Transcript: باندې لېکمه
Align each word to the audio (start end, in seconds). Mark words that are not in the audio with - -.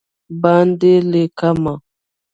باندې 0.41 0.93
لېکمه 1.11 1.73